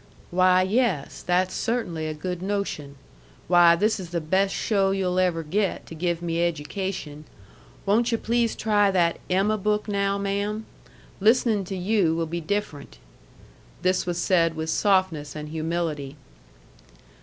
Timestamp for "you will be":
11.75-12.41